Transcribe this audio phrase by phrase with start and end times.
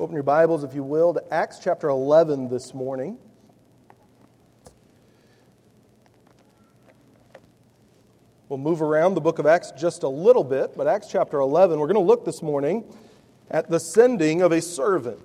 [0.00, 3.18] Open your Bibles, if you will, to Acts chapter 11 this morning.
[8.48, 11.78] We'll move around the book of Acts just a little bit, but Acts chapter 11,
[11.78, 12.82] we're going to look this morning
[13.50, 15.20] at the sending of a servant.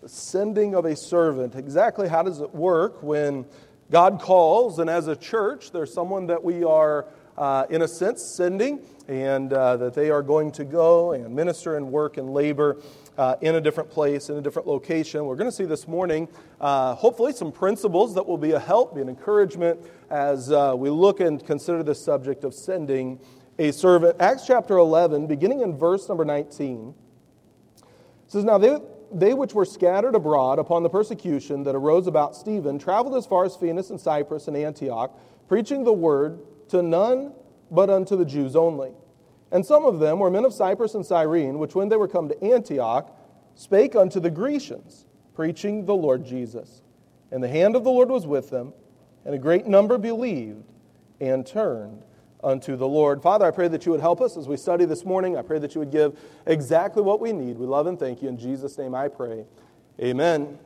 [0.00, 1.54] The sending of a servant.
[1.54, 3.44] Exactly how does it work when
[3.90, 7.04] God calls, and as a church, there's someone that we are,
[7.36, 11.76] uh, in a sense, sending, and uh, that they are going to go and minister
[11.76, 12.78] and work and labor
[13.18, 15.24] uh, in a different place, in a different location.
[15.24, 16.28] We're going to see this morning,
[16.60, 19.80] uh, hopefully, some principles that will be a help, be an encouragement
[20.10, 23.20] as uh, we look and consider the subject of sending
[23.58, 24.16] a servant.
[24.20, 26.94] Acts chapter 11, beginning in verse number 19,
[28.26, 28.78] says, Now they,
[29.12, 33.44] they which were scattered abroad upon the persecution that arose about Stephen traveled as far
[33.44, 37.34] as Phoenix and Cyprus and Antioch, preaching the word to none
[37.70, 38.92] but unto the Jews only.
[39.52, 42.28] And some of them were men of Cyprus and Cyrene, which when they were come
[42.28, 43.14] to Antioch,
[43.54, 46.82] spake unto the Grecians, preaching the Lord Jesus.
[47.30, 48.72] And the hand of the Lord was with them,
[49.24, 50.64] and a great number believed
[51.20, 52.02] and turned
[52.42, 53.22] unto the Lord.
[53.22, 55.36] Father, I pray that you would help us as we study this morning.
[55.36, 57.58] I pray that you would give exactly what we need.
[57.58, 58.28] We love and thank you.
[58.28, 59.44] In Jesus' name I pray.
[60.00, 60.58] Amen.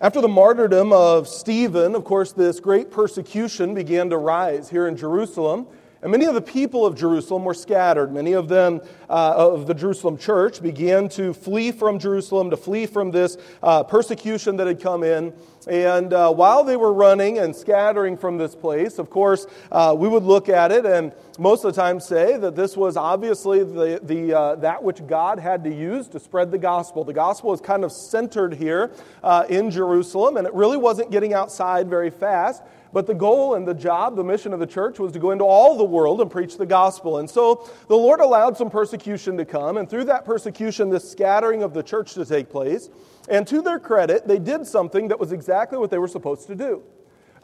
[0.00, 4.96] After the martyrdom of Stephen, of course, this great persecution began to rise here in
[4.96, 5.66] Jerusalem.
[6.02, 8.10] And many of the people of Jerusalem were scattered.
[8.12, 12.86] Many of them, uh, of the Jerusalem church, began to flee from Jerusalem, to flee
[12.86, 15.34] from this uh, persecution that had come in.
[15.68, 20.08] And uh, while they were running and scattering from this place, of course, uh, we
[20.08, 23.98] would look at it and most of the time say that this was obviously the,
[24.02, 27.02] the, uh, that which God had to use to spread the gospel.
[27.02, 28.90] The gospel is kind of centered here
[29.22, 32.62] uh, in Jerusalem, and it really wasn't getting outside very fast.
[32.92, 35.44] But the goal and the job, the mission of the church was to go into
[35.44, 37.18] all the world and preach the gospel.
[37.18, 41.62] And so the Lord allowed some persecution to come, and through that persecution, this scattering
[41.62, 42.90] of the church to take place.
[43.28, 46.56] And to their credit, they did something that was exactly what they were supposed to
[46.56, 46.82] do.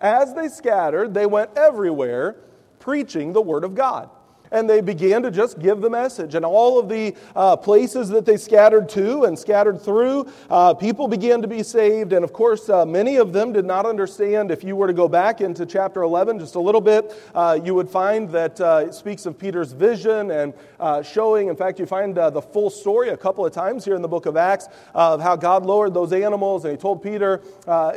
[0.01, 2.37] As they scattered, they went everywhere
[2.81, 4.11] preaching the Word of God
[4.51, 6.35] and they began to just give the message.
[6.35, 11.09] And all of the uh, places that they scattered to and scattered through, uh, people
[11.09, 12.13] began to be saved.
[12.13, 14.51] And of course, uh, many of them did not understand.
[14.51, 17.75] If you were to go back into chapter 11 just a little bit, uh, you
[17.75, 21.49] would find that uh, it speaks of Peter's vision and uh, showing.
[21.49, 24.27] In fact, you find the full story a couple of times here in the book
[24.27, 26.65] of Acts of how God lowered those animals.
[26.65, 27.43] And he told Peter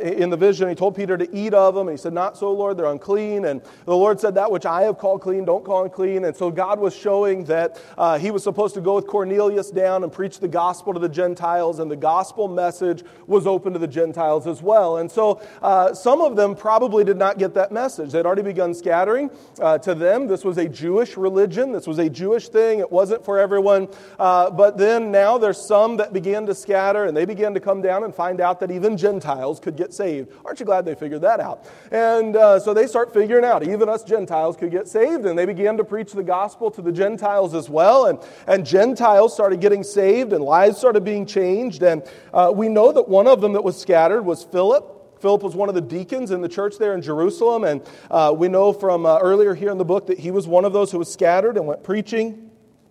[0.02, 1.88] in the vision, he told Peter to eat of them.
[1.88, 3.44] And he said, Not so, Lord, they're unclean.
[3.44, 6.24] And the Lord said, That which I have called clean, don't call unclean.
[6.24, 10.04] And so God was showing that uh, he was supposed to go with Cornelius down
[10.04, 13.86] and preach the gospel to the Gentiles, and the gospel message was open to the
[13.86, 14.96] Gentiles as well.
[14.96, 18.12] And so uh, some of them probably did not get that message.
[18.12, 19.30] They'd already begun scattering.
[19.60, 22.78] Uh, to them, this was a Jewish religion, this was a Jewish thing.
[22.78, 23.88] It wasn't for everyone.
[24.18, 27.82] Uh, but then now there's some that began to scatter, and they began to come
[27.82, 30.32] down and find out that even Gentiles could get saved.
[30.46, 31.66] Aren't you glad they figured that out?
[31.90, 35.44] And uh, so they start figuring out even us Gentiles could get saved, and they
[35.44, 38.06] began to preach the gospel to the Gentiles as well.
[38.06, 41.82] And, and Gentiles started getting saved, and lives started being changed.
[41.82, 45.20] And uh, we know that one of them that was scattered was Philip.
[45.20, 47.82] Philip was one of the deacons in the church there in Jerusalem, and
[48.12, 50.72] uh, we know from uh, earlier here in the book that he was one of
[50.72, 52.48] those who was scattered and went preaching.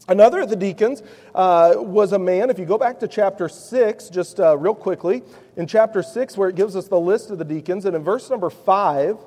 [0.09, 1.01] Another of the deacons
[1.33, 5.23] uh, was a man, if you go back to chapter 6, just uh, real quickly,
[5.55, 8.29] in chapter 6, where it gives us the list of the deacons, and in verse
[8.29, 9.17] number 5,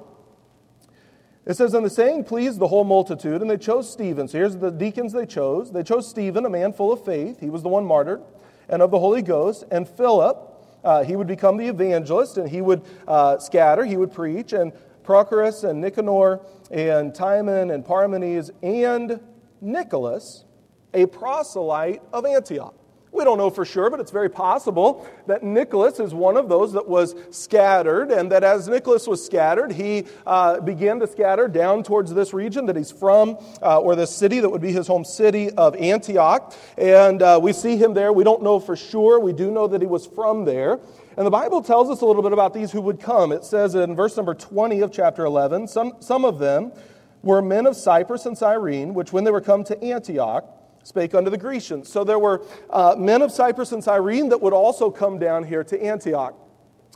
[1.44, 4.28] it says, And the saying pleased the whole multitude, and they chose Stephen.
[4.28, 5.72] So here's the deacons they chose.
[5.72, 7.40] They chose Stephen, a man full of faith.
[7.40, 8.22] He was the one martyred,
[8.68, 9.64] and of the Holy Ghost.
[9.70, 10.38] And Philip,
[10.84, 14.52] uh, he would become the evangelist, and he would uh, scatter, he would preach.
[14.52, 14.72] And
[15.04, 19.20] Prochorus and Nicanor and Timon and Parmenas and
[19.60, 20.44] Nicholas,
[20.94, 22.74] a proselyte of Antioch.
[23.12, 26.72] We don't know for sure, but it's very possible that Nicholas is one of those
[26.72, 31.82] that was scattered, and that as Nicholas was scattered, he uh, began to scatter down
[31.82, 35.04] towards this region that he's from, uh, or the city that would be his home
[35.04, 36.54] city of Antioch.
[36.78, 38.14] And uh, we see him there.
[38.14, 39.20] We don't know for sure.
[39.20, 40.80] We do know that he was from there.
[41.14, 43.30] And the Bible tells us a little bit about these who would come.
[43.30, 46.72] It says in verse number 20 of chapter 11 some, some of them
[47.22, 51.30] were men of Cyprus and Cyrene, which when they were come to Antioch, spake unto
[51.30, 51.88] the Grecians.
[51.88, 55.64] So there were uh, men of Cyprus and Cyrene that would also come down here
[55.64, 56.34] to Antioch.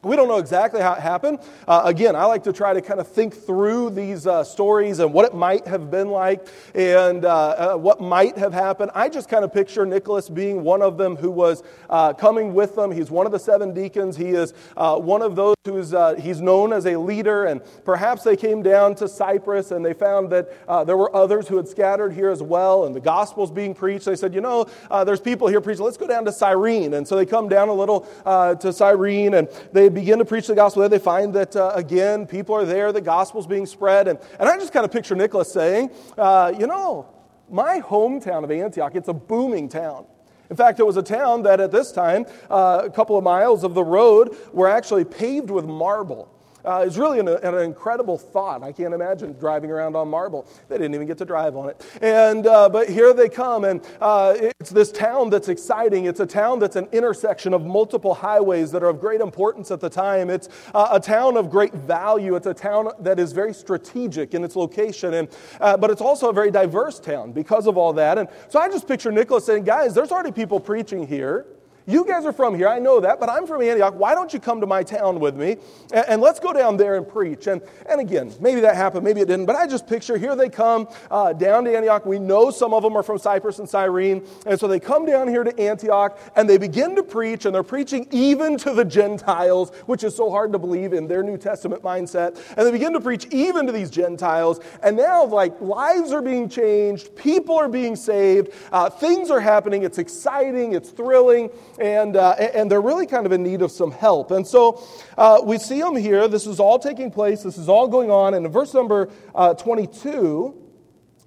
[0.02, 1.38] We don't know exactly how it happened.
[1.66, 5.10] Uh, again, I like to try to kind of think through these uh, stories and
[5.10, 8.90] what it might have been like and uh, uh what might have happened.
[8.94, 12.76] I just kind of picture Nicholas being one of them who was uh, coming with
[12.76, 12.92] them.
[12.92, 14.18] He's one of the seven deacons.
[14.18, 17.46] He is uh, one of those who's he's known as a leader.
[17.46, 21.56] And perhaps they came down to Cyprus and they found that there were others who
[21.56, 22.84] had scattered here as well.
[22.84, 24.04] And the gospel's being preached.
[24.04, 24.66] They said, you know,
[25.04, 25.84] there's people here preaching.
[25.84, 26.94] Let's go down to Cyrene.
[26.94, 30.54] And so they come down a little to Cyrene and they begin to preach the
[30.54, 34.08] gospel there, they find that, uh, again, people are there, the gospel's being spread.
[34.08, 37.08] And, and I just kind of picture Nicholas saying, uh, you know,
[37.48, 40.04] my hometown of Antioch, it's a booming town.
[40.50, 43.64] In fact, it was a town that at this time, uh, a couple of miles
[43.64, 46.28] of the road were actually paved with marble.
[46.66, 48.64] Uh, it's really an, an, incredible thought.
[48.64, 50.48] I can't imagine driving around on marble.
[50.68, 51.86] They didn't even get to drive on it.
[52.02, 56.06] And, uh, but here they come, and uh, it's this town that's exciting.
[56.06, 59.78] It's a town that's an intersection of multiple highways that are of great importance at
[59.78, 60.28] the time.
[60.28, 62.34] It's uh, a town of great value.
[62.34, 65.28] It's a town that is very strategic in its location, and,
[65.60, 68.18] uh, but it's also a very diverse town because of all that.
[68.18, 71.46] And so I just picture Nicholas saying, guys, there's already people preaching here.
[71.88, 73.94] You guys are from here, I know that, but I'm from Antioch.
[73.94, 75.56] Why don't you come to my town with me?
[75.92, 77.46] And, and let's go down there and preach.
[77.46, 80.48] And, and again, maybe that happened, maybe it didn't, but I just picture here they
[80.48, 82.04] come uh, down to Antioch.
[82.04, 84.26] We know some of them are from Cyprus and Cyrene.
[84.46, 87.62] And so they come down here to Antioch and they begin to preach, and they're
[87.62, 91.82] preaching even to the Gentiles, which is so hard to believe in their New Testament
[91.82, 92.36] mindset.
[92.56, 94.58] And they begin to preach even to these Gentiles.
[94.82, 99.84] And now, like, lives are being changed, people are being saved, uh, things are happening.
[99.84, 103.90] It's exciting, it's thrilling and, uh, and they're really kind of in need of some
[103.90, 104.30] help.
[104.30, 104.82] And so
[105.16, 106.28] uh, we see them here.
[106.28, 108.34] This is all taking place, this is all going on.
[108.34, 110.54] And in verse number uh, 22,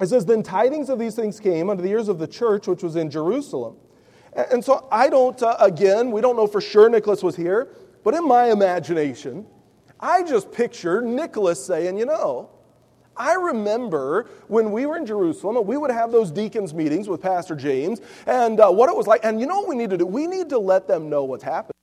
[0.01, 2.83] it says, Then tidings of these things came unto the ears of the church which
[2.83, 3.75] was in Jerusalem.
[4.33, 7.69] And so I don't, uh, again, we don't know for sure Nicholas was here,
[8.03, 9.45] but in my imagination,
[9.99, 12.51] I just picture Nicholas saying, you know,
[13.19, 17.55] I remember when we were in Jerusalem, we would have those deacons meetings with Pastor
[17.55, 19.25] James and uh, what it was like.
[19.25, 20.05] And you know what we need to do?
[20.05, 21.73] We need to let them know what's happening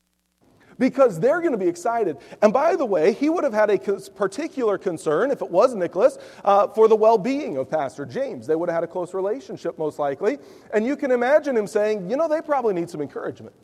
[0.79, 2.17] because they're going to be excited.
[2.43, 3.79] And by the way, he would have had a
[4.11, 8.47] particular concern, if it was Nicholas, uh, for the well being of Pastor James.
[8.47, 10.39] They would have had a close relationship, most likely.
[10.73, 13.55] And you can imagine him saying, you know, they probably need some encouragement.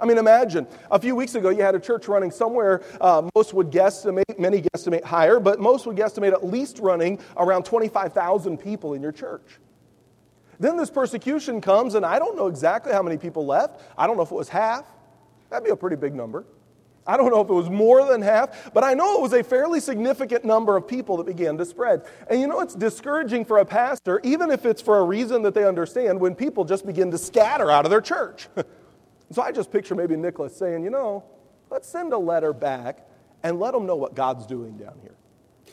[0.00, 3.52] I mean, imagine a few weeks ago you had a church running somewhere, uh, most
[3.54, 8.94] would guesstimate, many guesstimate higher, but most would guesstimate at least running around 25,000 people
[8.94, 9.58] in your church.
[10.60, 13.80] Then this persecution comes, and I don't know exactly how many people left.
[13.96, 14.84] I don't know if it was half.
[15.50, 16.44] That'd be a pretty big number.
[17.06, 19.42] I don't know if it was more than half, but I know it was a
[19.42, 22.02] fairly significant number of people that began to spread.
[22.28, 25.54] And you know, it's discouraging for a pastor, even if it's for a reason that
[25.54, 28.48] they understand, when people just begin to scatter out of their church.
[29.30, 31.24] So I just picture maybe Nicholas saying, you know,
[31.70, 33.06] let's send a letter back
[33.42, 35.16] and let them know what God's doing down here.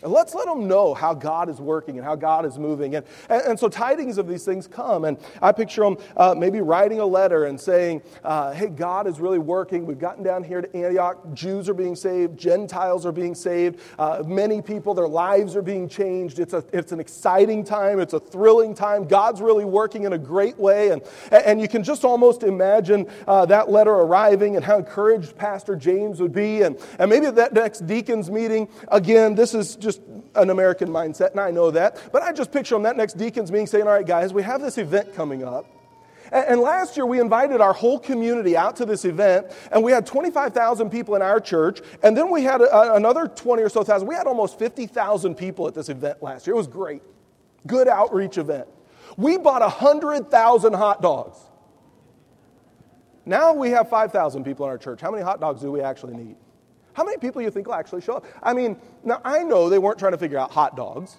[0.04, 2.96] And let's let them know how God is working and how God is moving.
[2.96, 5.06] And, and, and so tidings of these things come.
[5.06, 9.20] And I picture them uh, maybe writing a letter and saying, uh, hey, God is
[9.20, 9.86] really working.
[9.86, 11.34] We've gotten down here to Antioch.
[11.34, 13.80] Jews are being saved, Gentiles are being saved.
[13.98, 16.40] Uh, many people, their lives are being changed.
[16.40, 19.08] It's, a, it's an exciting time, it's a thrilling time.
[19.08, 20.92] God's really working in a great way.
[20.92, 21.02] And,
[21.32, 26.20] and you can just almost imagine uh, that letter arriving and how encouraged Pastor James
[26.22, 26.62] would be.
[26.62, 29.95] And, and maybe at that next deacons meeting, again, this is just
[30.36, 32.00] an American mindset, and I know that.
[32.12, 34.62] But I just picture on that next deacons meeting saying, All right, guys, we have
[34.62, 35.66] this event coming up.
[36.32, 40.06] And last year, we invited our whole community out to this event, and we had
[40.06, 41.82] 25,000 people in our church.
[42.04, 44.08] And then we had a, another 20 or so thousand.
[44.08, 46.56] We had almost 50,000 people at this event last year.
[46.56, 47.04] It was great.
[47.68, 48.68] Good outreach event.
[49.18, 51.38] We bought 100,000 hot dogs.
[53.26, 55.02] Now we have 5,000 people in our church.
[55.02, 56.36] How many hot dogs do we actually need?
[56.96, 58.26] How many people you think will actually show up?
[58.42, 61.18] I mean, now I know they weren't trying to figure out hot dogs,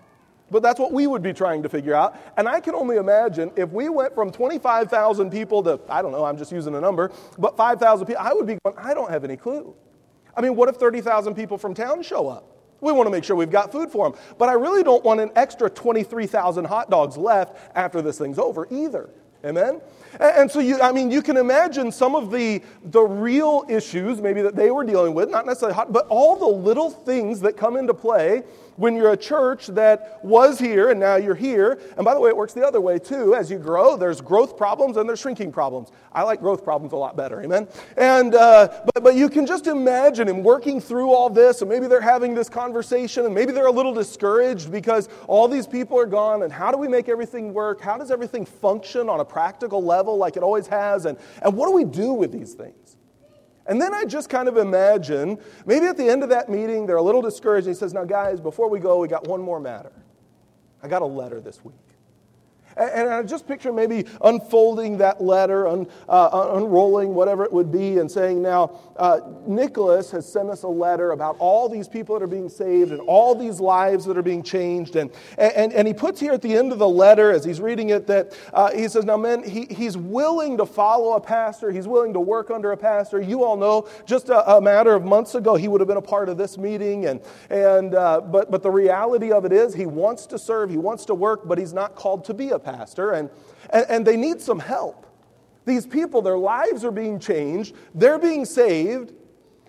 [0.50, 2.16] but that's what we would be trying to figure out.
[2.38, 6.24] And I can only imagine if we went from 25,000 people to, I don't know,
[6.24, 9.22] I'm just using a number, but 5,000 people, I would be going, I don't have
[9.22, 9.74] any clue.
[10.34, 12.56] I mean, what if 30,000 people from town show up?
[12.80, 14.18] We want to make sure we've got food for them.
[14.38, 18.66] But I really don't want an extra 23,000 hot dogs left after this thing's over
[18.70, 19.10] either.
[19.46, 19.80] Amen?
[20.18, 24.42] And so, you, I mean, you can imagine some of the, the real issues maybe
[24.42, 27.76] that they were dealing with, not necessarily hot, but all the little things that come
[27.76, 28.42] into play
[28.76, 31.78] when you're a church that was here and now you're here.
[31.96, 33.34] And by the way, it works the other way too.
[33.34, 35.90] As you grow, there's growth problems and there's shrinking problems.
[36.12, 37.68] I like growth problems a lot better, amen?
[37.96, 41.86] And, uh, but, but you can just imagine him working through all this, and maybe
[41.88, 46.06] they're having this conversation, and maybe they're a little discouraged because all these people are
[46.06, 47.80] gone, and how do we make everything work?
[47.80, 51.04] How does everything function on a practical level like it always has?
[51.04, 52.85] And, and what do we do with these things?
[53.68, 56.96] And then I just kind of imagine maybe at the end of that meeting, they're
[56.96, 57.66] a little discouraged.
[57.66, 59.92] He says, Now, guys, before we go, we got one more matter.
[60.82, 61.74] I got a letter this week.
[62.76, 67.98] And I just picture maybe unfolding that letter, un, uh, unrolling whatever it would be,
[67.98, 72.22] and saying, Now, uh, Nicholas has sent us a letter about all these people that
[72.22, 74.96] are being saved and all these lives that are being changed.
[74.96, 77.90] And, and, and he puts here at the end of the letter, as he's reading
[77.90, 81.88] it, that uh, he says, Now, men, he, he's willing to follow a pastor, he's
[81.88, 83.22] willing to work under a pastor.
[83.22, 86.02] You all know just a, a matter of months ago, he would have been a
[86.02, 87.06] part of this meeting.
[87.06, 90.76] And, and, uh, but, but the reality of it is, he wants to serve, he
[90.76, 93.30] wants to work, but he's not called to be a pastor, and,
[93.70, 95.06] and, and they need some help.
[95.64, 99.12] These people, their lives are being changed, they're being saved,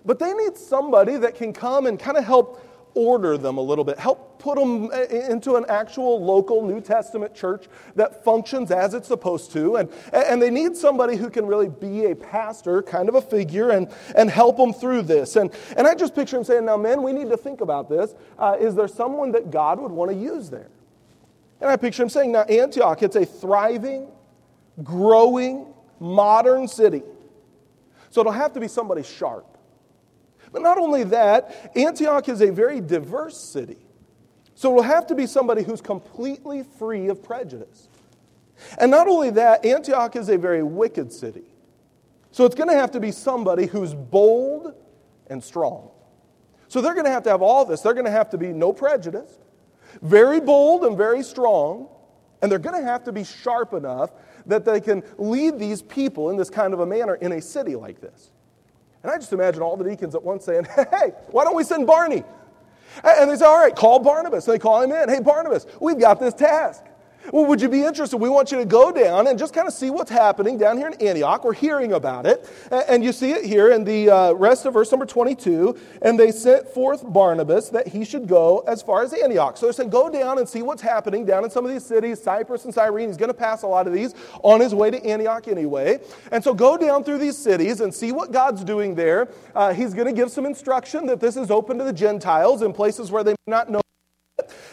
[0.04, 2.64] but they need somebody that can come and kind of help
[2.94, 7.66] order them a little bit, help put them into an actual local New Testament church
[7.94, 9.76] that functions as it's supposed to.
[9.76, 13.70] And, and they need somebody who can really be a pastor, kind of a figure,
[13.70, 15.36] and, and help them through this.
[15.36, 18.14] And, and I just picture him saying, Now, men, we need to think about this.
[18.38, 20.70] Uh, is there someone that God would want to use there?
[21.60, 24.08] And I picture him saying, now, Antioch, it's a thriving,
[24.82, 25.66] growing,
[25.98, 27.02] modern city.
[28.10, 29.58] So it'll have to be somebody sharp.
[30.52, 33.78] But not only that, Antioch is a very diverse city.
[34.54, 37.88] So it'll have to be somebody who's completely free of prejudice.
[38.78, 41.44] And not only that, Antioch is a very wicked city.
[42.30, 44.74] So it's going to have to be somebody who's bold
[45.28, 45.90] and strong.
[46.68, 47.80] So they're going to have to have all this.
[47.80, 49.38] They're going to have to be no prejudice
[50.02, 51.88] very bold and very strong,
[52.42, 54.12] and they're going to have to be sharp enough
[54.46, 57.76] that they can lead these people in this kind of a manner in a city
[57.76, 58.30] like this.
[59.02, 61.86] And I just imagine all the deacons at once saying, Hey, why don't we send
[61.86, 62.24] Barney?
[63.04, 64.46] And they say, All right, call Barnabas.
[64.46, 65.08] And they call him in.
[65.08, 66.84] Hey, Barnabas, we've got this task.
[67.32, 68.16] Well, would you be interested?
[68.16, 70.88] We want you to go down and just kind of see what's happening down here
[70.88, 71.44] in Antioch.
[71.44, 72.48] We're hearing about it.
[72.70, 75.78] And you see it here in the uh, rest of verse number 22.
[76.00, 79.58] And they sent forth Barnabas that he should go as far as Antioch.
[79.58, 82.22] So they're saying, go down and see what's happening down in some of these cities,
[82.22, 83.08] Cyprus and Cyrene.
[83.08, 86.00] He's going to pass a lot of these on his way to Antioch anyway.
[86.32, 89.28] And so go down through these cities and see what God's doing there.
[89.54, 92.72] Uh, he's going to give some instruction that this is open to the Gentiles in
[92.72, 93.80] places where they may not know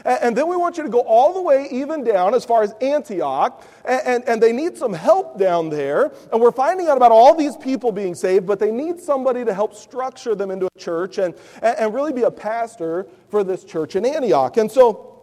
[0.05, 2.73] and then we want you to go all the way even down as far as
[2.81, 3.63] Antioch.
[3.85, 6.11] And, and, and, they need some help down there.
[6.31, 9.53] And we're finding out about all these people being saved, but they need somebody to
[9.53, 13.95] help structure them into a church and, and really be a pastor for this church
[13.95, 14.57] in Antioch.
[14.57, 15.14] And so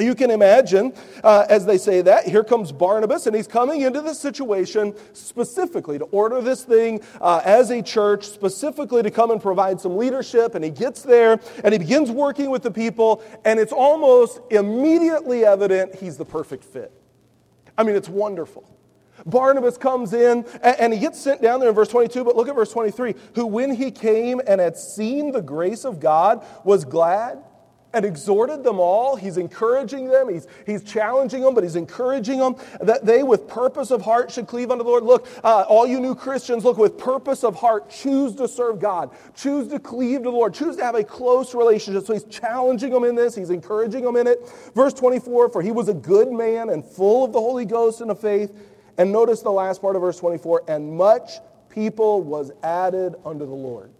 [0.00, 0.92] you can imagine,
[1.22, 5.98] uh, as they say that, here comes Barnabas, and he's coming into this situation specifically
[5.98, 10.54] to order this thing uh, as a church, specifically to come and provide some leadership.
[10.54, 15.44] And he gets there and he begins working with the people, and it's almost immediately
[15.44, 16.92] evident he's the perfect fit.
[17.76, 18.68] I mean, it's wonderful.
[19.26, 22.48] Barnabas comes in and, and he gets sent down there in verse 22, but look
[22.48, 26.84] at verse 23 who, when he came and had seen the grace of God, was
[26.84, 27.42] glad
[27.92, 29.16] and exhorted them all.
[29.16, 30.28] He's encouraging them.
[30.28, 34.46] He's, he's challenging them, but he's encouraging them that they, with purpose of heart, should
[34.46, 35.04] cleave unto the Lord.
[35.04, 39.10] Look, uh, all you new Christians, look, with purpose of heart, choose to serve God.
[39.34, 40.54] Choose to cleave to the Lord.
[40.54, 42.06] Choose to have a close relationship.
[42.06, 43.34] So he's challenging them in this.
[43.34, 44.48] He's encouraging them in it.
[44.74, 48.10] Verse 24 For he was a good man and full of the Holy Ghost and
[48.10, 48.52] of faith.
[48.98, 51.32] And notice the last part of verse 24 and much
[51.70, 53.90] people was added unto the Lord.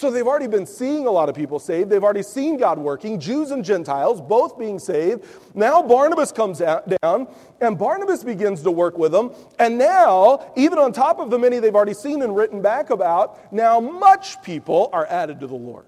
[0.00, 1.90] So they've already been seeing a lot of people saved.
[1.90, 5.26] They've already seen God working, Jews and Gentiles both being saved.
[5.54, 6.62] Now Barnabas comes
[7.02, 7.28] down,
[7.60, 9.30] and Barnabas begins to work with them.
[9.58, 13.52] And now, even on top of the many they've already seen and written back about,
[13.52, 15.84] now much people are added to the Lord.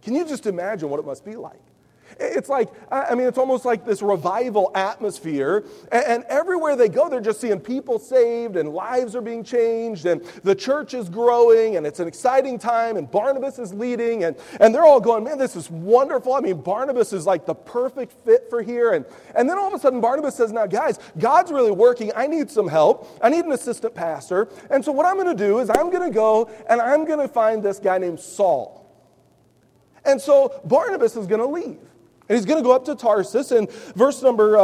[0.00, 1.60] Can you just imagine what it must be like?
[2.18, 5.64] It's like, I mean, it's almost like this revival atmosphere.
[5.90, 10.22] And, everywhere they go, they're just seeing people saved and lives are being changed and
[10.44, 14.74] the church is growing and it's an exciting time and Barnabas is leading and, and
[14.74, 16.32] they're all going, man, this is wonderful.
[16.32, 18.92] I mean, Barnabas is like the perfect fit for here.
[18.92, 19.04] And,
[19.34, 22.12] and then all of a sudden, Barnabas says, now, guys, God's really working.
[22.14, 23.08] I need some help.
[23.20, 24.48] I need an assistant pastor.
[24.70, 27.20] And so what I'm going to do is I'm going to go and I'm going
[27.20, 28.82] to find this guy named Saul.
[30.04, 31.78] And so Barnabas is going to leave.
[32.28, 33.52] And he's going to go up to Tarsus.
[33.52, 34.62] In verse number uh,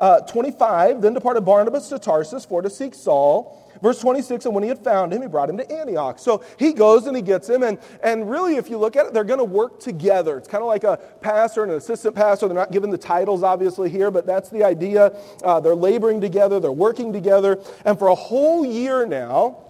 [0.00, 3.64] uh, 25, then departed Barnabas to Tarsus for to seek Saul.
[3.82, 6.18] Verse 26, and when he had found him, he brought him to Antioch.
[6.18, 7.62] So he goes and he gets him.
[7.62, 10.36] And, and really, if you look at it, they're going to work together.
[10.36, 12.48] It's kind of like a pastor and an assistant pastor.
[12.48, 15.16] They're not given the titles, obviously, here, but that's the idea.
[15.44, 17.60] Uh, they're laboring together, they're working together.
[17.84, 19.67] And for a whole year now,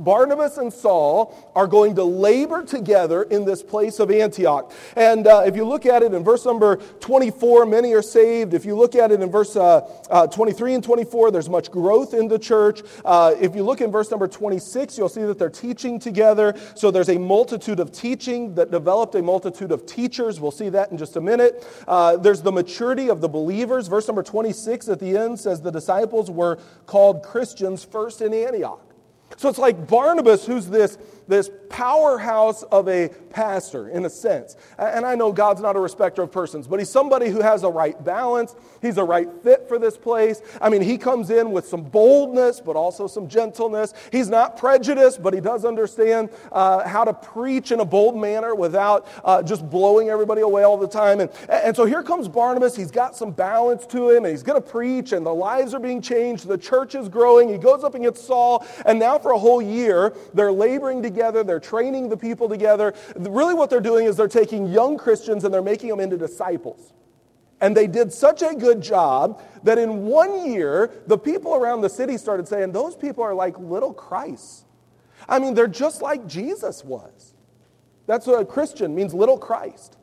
[0.00, 4.72] Barnabas and Saul are going to labor together in this place of Antioch.
[4.96, 8.54] And uh, if you look at it in verse number 24, many are saved.
[8.54, 9.80] If you look at it in verse uh,
[10.10, 12.82] uh, 23 and 24, there's much growth in the church.
[13.04, 16.54] Uh, if you look in verse number 26, you'll see that they're teaching together.
[16.74, 20.40] So there's a multitude of teaching that developed a multitude of teachers.
[20.40, 21.66] We'll see that in just a minute.
[21.86, 23.86] Uh, there's the maturity of the believers.
[23.86, 28.89] Verse number 26 at the end says the disciples were called Christians first in Antioch.
[29.36, 30.98] So it's like Barnabas, who's this,
[31.30, 34.56] this powerhouse of a pastor, in a sense.
[34.76, 37.70] And I know God's not a respecter of persons, but he's somebody who has a
[37.70, 38.56] right balance.
[38.82, 40.42] He's a right fit for this place.
[40.60, 43.94] I mean, he comes in with some boldness, but also some gentleness.
[44.10, 48.54] He's not prejudiced, but he does understand uh, how to preach in a bold manner
[48.54, 51.20] without uh, just blowing everybody away all the time.
[51.20, 52.74] And, and so here comes Barnabas.
[52.74, 55.80] He's got some balance to him, and he's going to preach, and the lives are
[55.80, 56.48] being changed.
[56.48, 57.48] The church is growing.
[57.48, 61.60] He goes up against Saul, and now for a whole year, they're laboring together, they're
[61.60, 62.94] training the people together.
[63.16, 66.92] Really, what they're doing is they're taking young Christians and they're making them into disciples.
[67.60, 71.90] And they did such a good job that in one year, the people around the
[71.90, 74.64] city started saying, Those people are like little Christ.
[75.28, 77.34] I mean, they're just like Jesus was.
[78.06, 79.98] That's what a Christian means, little Christ.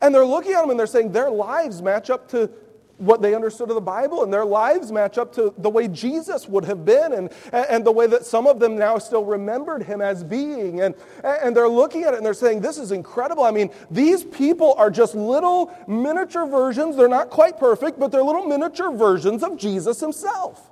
[0.00, 2.50] And they're looking at them and they're saying their lives match up to
[2.98, 6.48] what they understood of the Bible, and their lives match up to the way Jesus
[6.48, 10.00] would have been, and, and the way that some of them now still remembered him
[10.00, 10.80] as being.
[10.80, 13.44] And, and they're looking at it and they're saying, This is incredible.
[13.44, 16.96] I mean, these people are just little miniature versions.
[16.96, 20.70] They're not quite perfect, but they're little miniature versions of Jesus himself.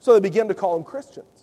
[0.00, 1.37] So they begin to call them Christians.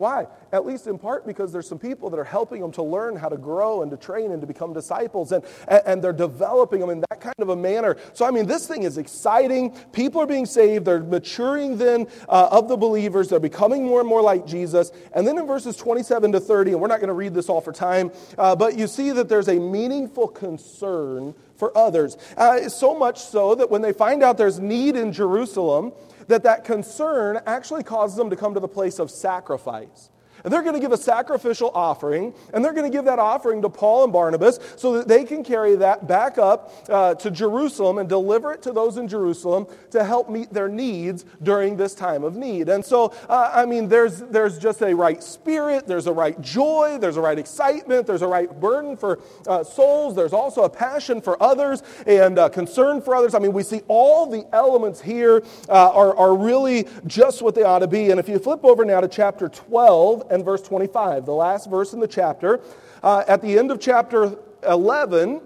[0.00, 0.28] Why?
[0.50, 3.28] At least in part because there's some people that are helping them to learn how
[3.28, 7.00] to grow and to train and to become disciples, and, and they're developing them in
[7.10, 7.98] that kind of a manner.
[8.14, 9.72] So, I mean, this thing is exciting.
[9.92, 10.86] People are being saved.
[10.86, 13.28] They're maturing then uh, of the believers.
[13.28, 14.90] They're becoming more and more like Jesus.
[15.12, 17.60] And then in verses 27 to 30, and we're not going to read this all
[17.60, 22.16] for time, uh, but you see that there's a meaningful concern for others.
[22.36, 25.92] Uh, so much so that when they find out there's need in Jerusalem,
[26.26, 30.10] that that concern actually causes them to come to the place of sacrifice.
[30.44, 33.62] And they're going to give a sacrificial offering, and they're going to give that offering
[33.62, 37.98] to Paul and Barnabas so that they can carry that back up uh, to Jerusalem
[37.98, 42.24] and deliver it to those in Jerusalem to help meet their needs during this time
[42.24, 42.68] of need.
[42.68, 46.98] And so, uh, I mean, there's, there's just a right spirit, there's a right joy,
[47.00, 51.20] there's a right excitement, there's a right burden for uh, souls, there's also a passion
[51.20, 53.34] for others and uh, concern for others.
[53.34, 57.62] I mean, we see all the elements here uh, are, are really just what they
[57.62, 58.10] ought to be.
[58.10, 61.92] And if you flip over now to chapter 12, and verse 25, the last verse
[61.92, 62.60] in the chapter.
[63.02, 65.40] Uh, at the end of chapter 11,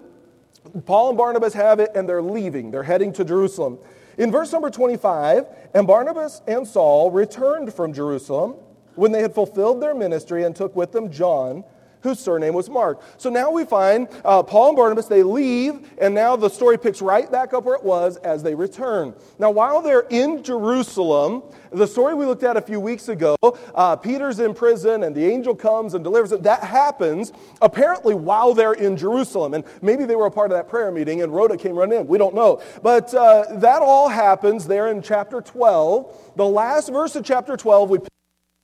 [0.85, 2.71] Paul and Barnabas have it and they're leaving.
[2.71, 3.79] They're heading to Jerusalem.
[4.17, 8.55] In verse number 25, and Barnabas and Saul returned from Jerusalem
[8.95, 11.63] when they had fulfilled their ministry and took with them John
[12.05, 13.01] whose surname was Mark.
[13.17, 17.01] So now we find uh, Paul and Barnabas, they leave, and now the story picks
[17.01, 19.13] right back up where it was as they return.
[19.39, 23.35] Now, while they're in Jerusalem, the story we looked at a few weeks ago,
[23.73, 26.43] uh, Peter's in prison and the angel comes and delivers it.
[26.43, 29.55] That happens apparently while they're in Jerusalem.
[29.55, 32.07] And maybe they were a part of that prayer meeting and Rhoda came running in.
[32.07, 32.61] We don't know.
[32.83, 36.33] But uh, that all happens there in chapter 12.
[36.35, 37.97] The last verse of chapter 12, we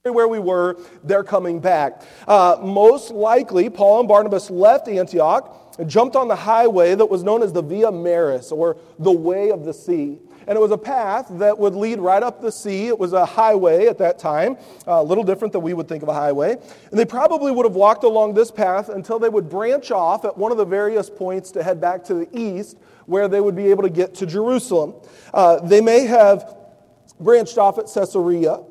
[0.09, 2.01] where we were, they're coming back.
[2.27, 7.21] Uh, most likely, Paul and Barnabas left Antioch and jumped on the highway that was
[7.21, 10.17] known as the Via Maris, or the Way of the Sea.
[10.47, 12.87] And it was a path that would lead right up the sea.
[12.87, 16.09] It was a highway at that time, a little different than we would think of
[16.09, 16.57] a highway.
[16.89, 20.35] And they probably would have walked along this path until they would branch off at
[20.35, 23.67] one of the various points to head back to the east, where they would be
[23.67, 24.95] able to get to Jerusalem.
[25.31, 26.57] Uh, they may have
[27.19, 28.63] branched off at Caesarea.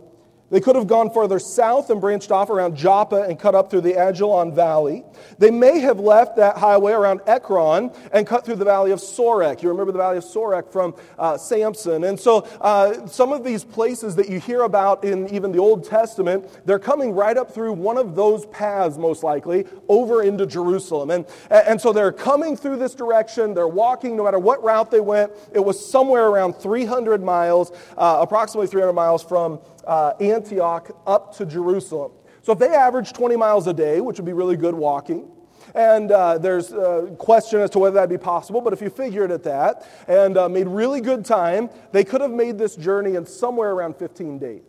[0.51, 3.83] They could have gone further south and branched off around Joppa and cut up through
[3.83, 5.05] the Ajalon Valley.
[5.39, 9.63] They may have left that highway around Ekron and cut through the valley of Sorek.
[9.63, 12.05] You remember the valley of Sorek from uh, Samson.
[12.05, 15.85] And so uh, some of these places that you hear about in even the Old
[15.85, 21.11] Testament, they're coming right up through one of those paths, most likely, over into Jerusalem.
[21.11, 23.55] And, and so they're coming through this direction.
[23.55, 25.33] They're walking no matter what route they went.
[25.53, 29.61] It was somewhere around 300 miles, uh, approximately 300 miles from
[29.91, 32.13] uh, Antioch up to Jerusalem.
[32.43, 35.29] So if they average 20 miles a day, which would be really good walking,
[35.75, 39.25] and uh, there's a question as to whether that'd be possible, but if you figure
[39.25, 43.17] it at that and uh, made really good time, they could have made this journey
[43.17, 44.63] in somewhere around 15 days.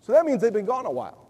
[0.00, 1.21] So that means they've been gone a while.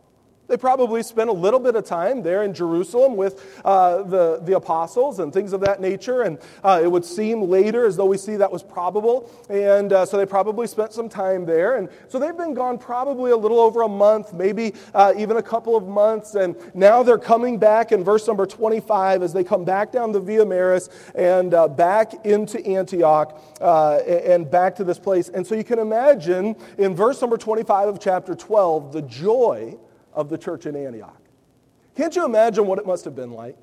[0.53, 4.55] They probably spent a little bit of time there in Jerusalem with uh, the, the
[4.55, 6.21] apostles and things of that nature.
[6.21, 9.31] And uh, it would seem later as though we see that was probable.
[9.49, 11.77] And uh, so they probably spent some time there.
[11.77, 15.43] And so they've been gone probably a little over a month, maybe uh, even a
[15.43, 16.35] couple of months.
[16.35, 20.21] And now they're coming back in verse number 25 as they come back down the
[20.21, 25.31] Via Maris and uh, back into Antioch uh, and back to this place.
[25.31, 29.79] And so you can imagine in verse number 25 of chapter 12 the joy
[30.14, 31.20] of the church in Antioch.
[31.96, 33.59] Can't you imagine what it must have been like?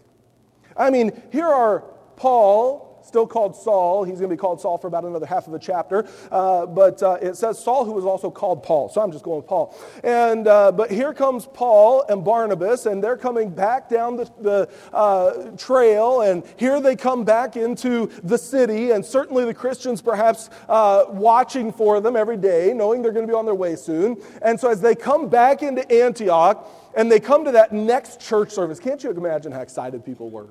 [0.77, 1.83] I mean, here are
[2.15, 4.03] Paul, still called Saul.
[4.03, 6.07] He's going to be called Saul for about another half of a chapter.
[6.31, 8.89] Uh, but uh, it says Saul, who was also called Paul.
[8.89, 9.77] So I'm just going with Paul.
[10.03, 14.69] And, uh, but here comes Paul and Barnabas, and they're coming back down the, the
[14.93, 16.21] uh, trail.
[16.21, 18.91] And here they come back into the city.
[18.91, 23.31] And certainly the Christians perhaps uh, watching for them every day, knowing they're going to
[23.31, 24.21] be on their way soon.
[24.41, 28.51] And so as they come back into Antioch, and they come to that next church
[28.51, 30.49] service, can't you imagine how excited people were?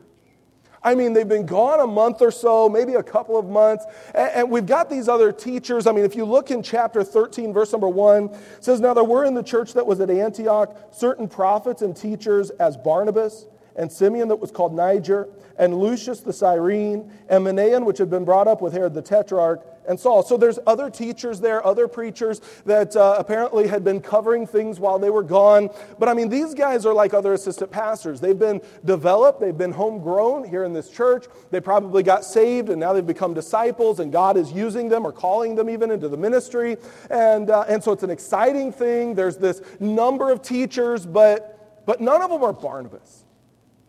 [0.82, 3.84] I mean, they've been gone a month or so, maybe a couple of months.
[4.14, 5.86] And, and, we've got these other teachers.
[5.86, 9.24] I mean, if you look in chapter 13, verse number 1, says, Now there were
[9.24, 13.46] in the church that was at Antioch certain prophets and teachers as Barnabas
[13.78, 18.24] and Simeon that was called Niger, and Lucius the Cyrene, and Manaen, which had been
[18.24, 20.22] brought up with Herod the Tetrarch, and Saul.
[20.22, 24.98] So there's other teachers there, other preachers that uh, apparently had been covering things while
[24.98, 25.70] they were gone.
[25.98, 28.20] But I mean, these guys are like other assistant pastors.
[28.20, 31.26] They've been developed, they've been homegrown here in this church.
[31.50, 35.12] They probably got saved, and now they've become disciples, and God is using them or
[35.12, 36.76] calling them even into the ministry.
[37.10, 39.14] And, uh, and so it's an exciting thing.
[39.14, 43.24] There's this number of teachers, but, but none of them are Barnabas.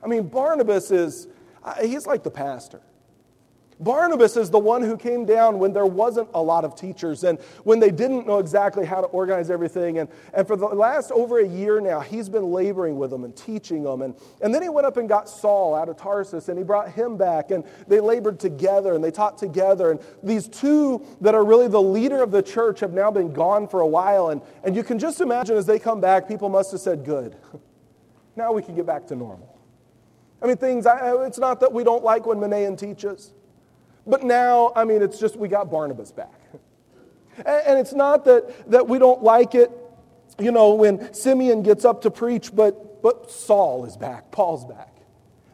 [0.02, 1.28] I mean, Barnabas is,
[1.62, 2.82] uh, he's like the pastor.
[3.82, 7.40] Barnabas is the one who came down when there wasn't a lot of teachers and
[7.64, 10.00] when they didn't know exactly how to organize everything.
[10.00, 13.34] And, and for the last over a year now, he's been laboring with them and
[13.34, 14.02] teaching them.
[14.02, 16.92] And, and then he went up and got Saul out of Tarsus and he brought
[16.92, 17.52] him back.
[17.52, 19.92] And they labored together and they taught together.
[19.92, 23.66] And these two that are really the leader of the church have now been gone
[23.66, 24.30] for a while.
[24.30, 27.36] And, and you can just imagine as they come back, people must have said, Good.
[28.36, 29.60] Now we can get back to normal.
[30.42, 33.34] I mean, things, it's not that we don't like when Manaen teaches.
[34.10, 36.34] But now, I mean, it's just we got Barnabas back.
[37.46, 39.72] And it's not that, that we don't like it,
[40.40, 44.94] you know, when Simeon gets up to preach, but, but Saul is back, Paul's back.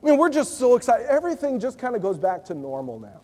[0.01, 1.07] I mean, we're just so excited.
[1.07, 3.21] Everything just kind of goes back to normal now.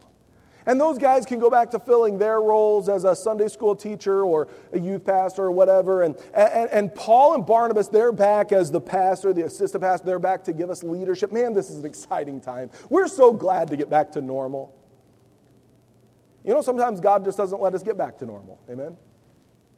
[0.68, 4.24] And those guys can go back to filling their roles as a Sunday school teacher
[4.24, 6.04] or a youth pastor or whatever.
[6.04, 10.06] And, and, and Paul and Barnabas, they're back as the pastor, the assistant pastor.
[10.06, 11.32] They're back to give us leadership.
[11.32, 12.70] Man, this is an exciting time.
[12.90, 14.76] We're so glad to get back to normal.
[16.44, 18.60] You know, sometimes God just doesn't let us get back to normal.
[18.70, 18.98] Amen?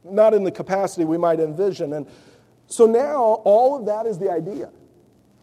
[0.04, 1.92] Not in the capacity we might envision.
[1.92, 2.06] And
[2.66, 4.70] so now all of that is the idea.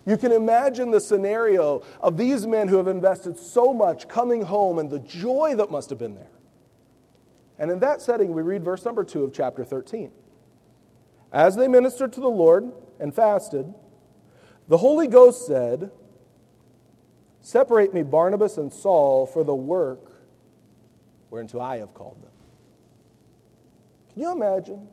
[0.06, 4.80] You can imagine the scenario of these men who have invested so much coming home
[4.80, 6.32] and the joy that must have been there.
[7.60, 10.12] And in that setting, we read verse number 2 of chapter 13.
[11.32, 13.72] As they ministered to the Lord and fasted,
[14.68, 15.92] the Holy Ghost said,
[17.42, 20.11] Separate me, Barnabas and Saul, for the work
[21.32, 22.30] whereunto I have called them.
[24.13, 24.88] Can you imagine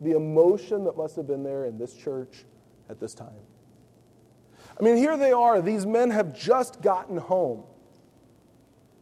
[0.00, 2.44] the emotion that must have been there in this church
[2.88, 3.28] at this time?
[4.80, 5.60] I mean, here they are.
[5.60, 7.64] These men have just gotten home.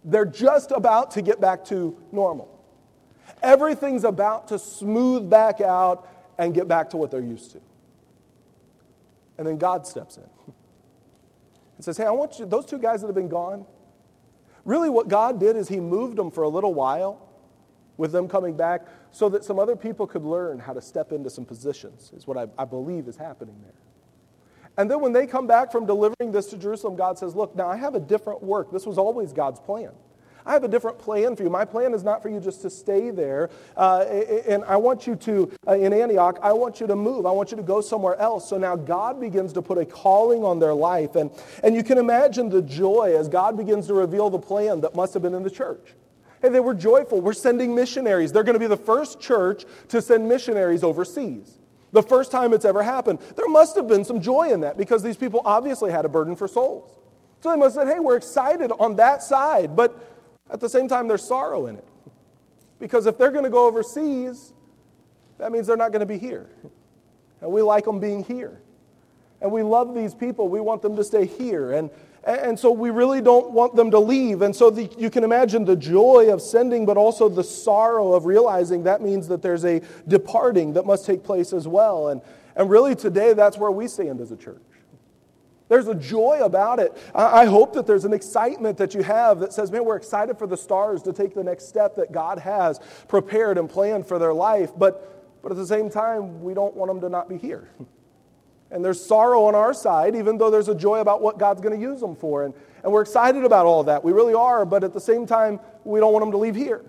[0.04, 2.48] They're just about to get back to normal.
[3.42, 7.60] Everything's about to smooth back out and get back to what they're used to.
[9.36, 10.22] And then God steps in
[11.76, 13.66] and says, Hey, I want you, those two guys that have been gone,
[14.66, 17.22] Really, what God did is He moved them for a little while
[17.96, 21.30] with them coming back so that some other people could learn how to step into
[21.30, 23.72] some positions, is what I, I believe is happening there.
[24.76, 27.68] And then when they come back from delivering this to Jerusalem, God says, Look, now
[27.68, 28.72] I have a different work.
[28.72, 29.92] This was always God's plan.
[30.46, 31.50] I have a different plan for you.
[31.50, 33.50] My plan is not for you just to stay there.
[33.76, 34.02] Uh,
[34.46, 37.26] and I want you to, uh, in Antioch, I want you to move.
[37.26, 38.48] I want you to go somewhere else.
[38.48, 41.16] So now God begins to put a calling on their life.
[41.16, 41.32] And,
[41.64, 45.14] and you can imagine the joy as God begins to reveal the plan that must
[45.14, 45.94] have been in the church.
[46.40, 47.20] Hey, they were joyful.
[47.20, 48.30] We're sending missionaries.
[48.30, 51.58] They're going to be the first church to send missionaries overseas.
[51.92, 53.18] The first time it's ever happened.
[53.36, 56.36] There must have been some joy in that because these people obviously had a burden
[56.36, 56.90] for souls.
[57.40, 59.76] So they must have said, hey, we're excited on that side.
[59.76, 60.15] But
[60.50, 61.88] at the same time, there's sorrow in it.
[62.78, 64.52] Because if they're going to go overseas,
[65.38, 66.48] that means they're not going to be here.
[67.40, 68.60] And we like them being here.
[69.40, 70.48] And we love these people.
[70.48, 71.72] We want them to stay here.
[71.72, 71.90] And,
[72.24, 74.42] And so we really don't want them to leave.
[74.42, 78.26] And so the, you can imagine the joy of sending, but also the sorrow of
[78.26, 82.08] realizing that means that there's a departing that must take place as well.
[82.08, 82.20] And,
[82.56, 84.62] and really, today, that's where we stand as a church.
[85.68, 86.96] There's a joy about it.
[87.14, 90.46] I hope that there's an excitement that you have that says, man, we're excited for
[90.46, 94.32] the Starrs to take the next step that God has prepared and planned for their
[94.32, 94.70] life.
[94.76, 97.68] But, but at the same time, we don't want them to not be here.
[98.70, 101.74] And there's sorrow on our side, even though there's a joy about what God's going
[101.74, 102.44] to use them for.
[102.44, 104.04] And, and we're excited about all that.
[104.04, 106.84] We really are, but at the same time, we don't want them to leave here.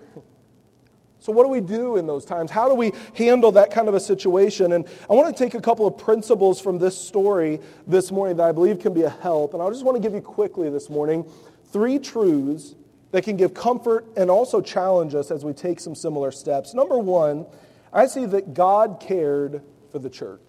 [1.28, 2.50] So, what do we do in those times?
[2.50, 4.72] How do we handle that kind of a situation?
[4.72, 8.48] And I want to take a couple of principles from this story this morning that
[8.48, 9.52] I believe can be a help.
[9.52, 11.30] And I just want to give you quickly this morning
[11.70, 12.74] three truths
[13.10, 16.72] that can give comfort and also challenge us as we take some similar steps.
[16.72, 17.44] Number one,
[17.92, 19.60] I see that God cared
[19.92, 20.40] for the church.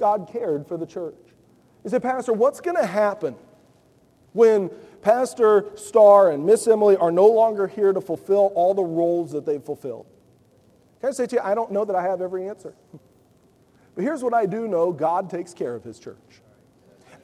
[0.00, 1.14] God cared for the church.
[1.84, 3.36] You say, Pastor, what's going to happen
[4.32, 4.70] when
[5.08, 9.46] Pastor Starr and Miss Emily are no longer here to fulfill all the roles that
[9.46, 10.04] they've fulfilled?
[11.00, 12.74] Can I say to you, I don't know that I have every answer.
[13.94, 16.42] But here's what I do know God takes care of his church.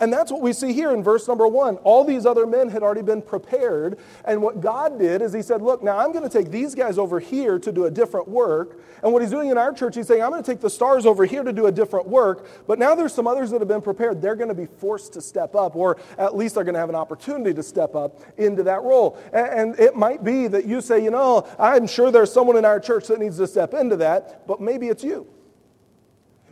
[0.01, 1.77] And that's what we see here in verse number one.
[1.79, 3.99] All these other men had already been prepared.
[4.25, 6.99] And what God did is He said, Look, now I'm going to take these guys
[6.99, 8.81] over here to do a different work.
[9.03, 11.07] And what He's doing in our church, He's saying, I'm going to take the Starrs
[11.07, 12.47] over here to do a different work.
[12.67, 14.21] But now there's some others that have been prepared.
[14.21, 16.89] They're going to be forced to step up, or at least they're going to have
[16.89, 19.19] an opportunity to step up into that role.
[19.33, 22.81] And it might be that you say, You know, I'm sure there's someone in our
[22.81, 25.34] church that needs to step into that, but maybe it's you.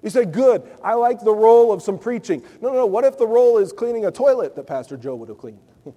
[0.03, 2.43] You say, good, I like the role of some preaching.
[2.61, 2.87] No, no, no.
[2.87, 5.61] What if the role is cleaning a toilet that Pastor Joe would have cleaned?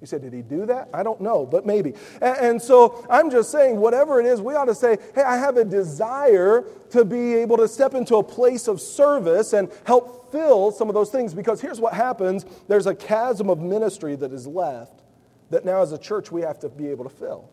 [0.00, 0.88] You said, did he do that?
[0.92, 1.94] I don't know, but maybe.
[2.20, 5.36] And, and, so I'm just saying, whatever it is, we ought to say, hey, I
[5.36, 10.32] have a desire to be able to step into a place of service and help
[10.32, 11.34] fill some of those things.
[11.34, 15.04] Because here's what happens there's a chasm of ministry that is left
[15.50, 17.51] that now as a church we have to be able to fill.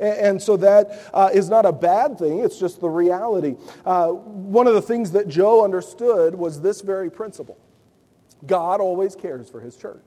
[0.00, 3.56] And so that uh, is not a bad thing, it's just the reality.
[3.84, 7.58] Uh, one of the things that Joe understood was this very principle
[8.46, 10.06] God always cares for his church.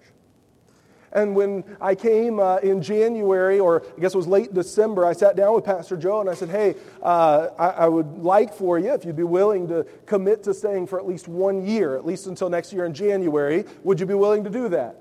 [1.14, 5.14] And when I came uh, in January, or I guess it was late December, I
[5.14, 8.80] sat down with Pastor Joe and I said, Hey, uh, I, I, would like for
[8.80, 12.06] you, if you'd be willing to commit to staying for at least one year, at
[12.06, 14.96] least until next year in January, would you be willing to do that?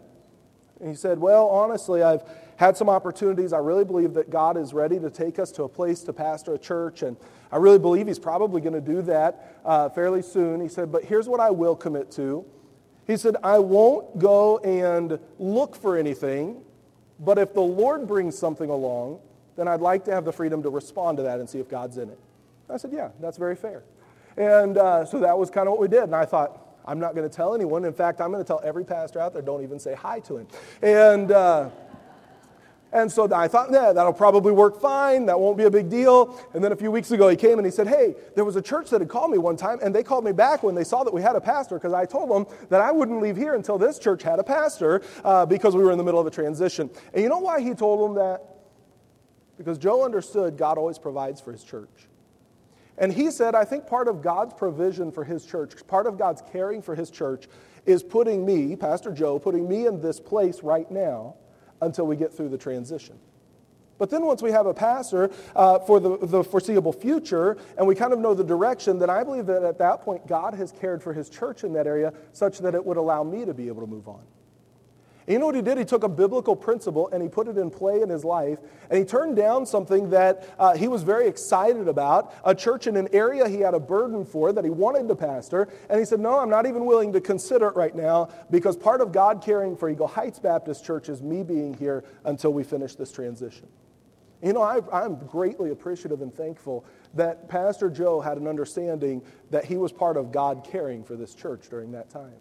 [0.80, 2.24] And he said, Well, honestly, I've
[2.60, 3.54] had some opportunities.
[3.54, 6.52] I really believe that God is ready to take us to a place to pastor
[6.52, 7.16] a church, and
[7.50, 10.60] I really believe He's probably going to do that uh, fairly soon.
[10.60, 12.44] He said, But here's what I will commit to.
[13.06, 16.60] He said, I won't go and look for anything,
[17.18, 19.20] but if the Lord brings something along,
[19.56, 21.96] then I'd like to have the freedom to respond to that and see if God's
[21.96, 22.18] in it.
[22.68, 23.84] I said, Yeah, that's very fair.
[24.36, 26.02] And uh, so that was kind of what we did.
[26.02, 27.86] And I thought, I'm not going to tell anyone.
[27.86, 30.36] In fact, I'm going to tell every pastor out there, don't even say hi to
[30.36, 30.46] him.
[30.82, 31.32] And.
[31.32, 31.70] Uh,
[32.92, 35.26] and so I thought, yeah, that'll probably work fine.
[35.26, 36.40] That won't be a big deal.
[36.54, 38.62] And then a few weeks ago, he came and he said, hey, there was a
[38.62, 41.04] church that had called me one time, and they called me back when they saw
[41.04, 43.78] that we had a pastor because I told them that I wouldn't leave here until
[43.78, 46.90] this church had a pastor uh, because we were in the middle of a transition.
[47.14, 48.42] And you know why he told them that?
[49.56, 52.08] Because Joe understood God always provides for his church.
[52.98, 56.42] And he said, I think part of God's provision for his church, part of God's
[56.50, 57.46] caring for his church,
[57.86, 61.36] is putting me, Pastor Joe, putting me in this place right now
[61.80, 63.18] until we get through the transition.
[63.98, 67.94] But then once we have a pastor uh, for the, the foreseeable future and we
[67.94, 71.02] kind of know the direction, then I believe that at that point God has cared
[71.02, 73.82] for his church in that area such that it would allow me to be able
[73.82, 74.22] to move on.
[75.26, 75.78] And you know what he did?
[75.78, 78.98] He took a biblical principle and he put it in play in his life, and
[78.98, 83.08] he turned down something that uh, he was very excited about a church in an
[83.12, 85.68] area he had a burden for that he wanted to pastor.
[85.88, 89.00] And he said, No, I'm not even willing to consider it right now because part
[89.00, 92.94] of God caring for Eagle Heights Baptist Church is me being here until we finish
[92.94, 93.68] this transition.
[94.42, 99.66] You know, I, am greatly appreciative and thankful that Pastor Joe had an understanding that
[99.66, 102.32] he was part of God caring for this church during that time.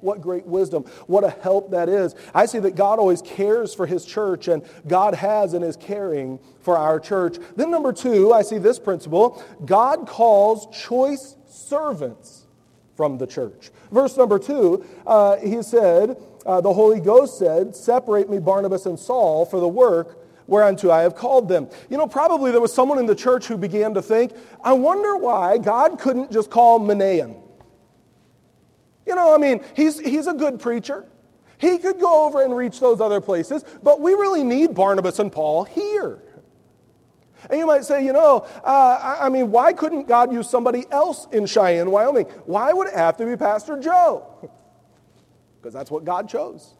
[0.00, 0.84] What great wisdom.
[1.06, 2.14] What a help that is.
[2.34, 6.38] I see that God always cares for his church, and God has and is caring
[6.60, 7.38] for our church.
[7.56, 12.46] Then, number two, I see this principle God calls choice servants
[12.96, 13.70] from the church.
[13.90, 18.98] Verse number two, uh, he said, uh, The Holy Ghost said, Separate me, Barnabas and
[18.98, 21.68] Saul, for the work whereunto I have called them.
[21.88, 24.32] You know, probably there was someone in the church who began to think,
[24.62, 27.40] I wonder why God couldn't just call Manaen.
[29.06, 31.06] You know, I mean, he's, he's a good preacher.
[31.58, 35.30] He could go over and reach those other places, but we really need Barnabas and
[35.30, 36.22] Paul here.
[37.48, 41.26] And you might say, you know, uh, I mean, why couldn't God use somebody else
[41.32, 42.26] in Cheyenne, Wyoming?
[42.44, 44.26] Why would it have to be Pastor Joe?
[45.60, 46.72] Because that's what God chose.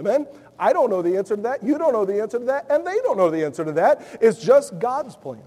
[0.00, 0.26] Amen?
[0.58, 1.62] I don't know the answer to that.
[1.62, 2.70] You don't know the answer to that.
[2.70, 4.18] And they don't know the answer to that.
[4.22, 5.42] It's just God's plan.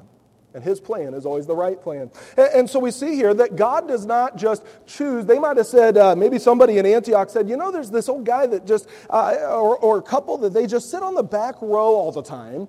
[0.53, 2.11] And his plan is always the right plan.
[2.35, 5.25] And, and so we see here that God does not just choose.
[5.25, 8.25] They might have said, uh, maybe somebody in Antioch said, you know, there's this old
[8.25, 11.61] guy that just, uh, or, or a couple that they just sit on the back
[11.61, 12.67] row all the time.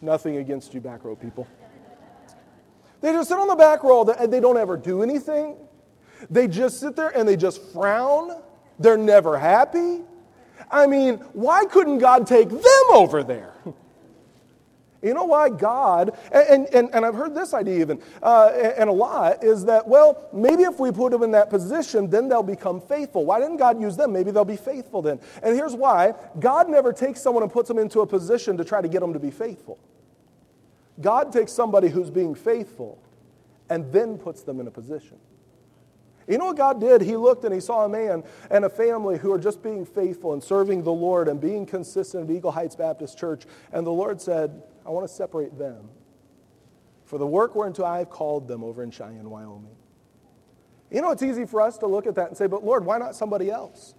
[0.00, 1.46] Nothing against you, back row people.
[3.00, 5.56] They just sit on the back row and they don't ever do anything.
[6.28, 8.42] They just sit there and they just frown.
[8.78, 10.02] They're never happy.
[10.70, 13.54] I mean, why couldn't God take them over there?
[15.02, 18.92] You know why God, and, and, and I've heard this idea even, uh, and a
[18.92, 22.82] lot, is that, well, maybe if we put them in that position, then they'll become
[22.82, 23.24] faithful.
[23.24, 24.12] Why didn't God use them?
[24.12, 25.18] Maybe they'll be faithful then.
[25.42, 28.82] And here's why God never takes someone and puts them into a position to try
[28.82, 29.78] to get them to be faithful.
[31.00, 32.98] God takes somebody who's being faithful
[33.70, 35.16] and then puts them in a position.
[36.28, 37.00] You know what God did?
[37.00, 40.32] He looked and he saw a man and a family who are just being faithful
[40.32, 43.46] and serving the Lord and being consistent at Eagle Heights Baptist Church.
[43.72, 45.88] And the Lord said, I want to separate them
[47.04, 49.76] for the work whereunto I have called them over in Cheyenne, Wyoming.
[50.90, 52.98] You know, it's easy for us to look at that and say, but Lord, why
[52.98, 53.94] not somebody else?